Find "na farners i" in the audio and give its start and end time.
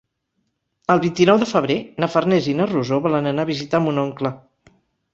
2.05-2.57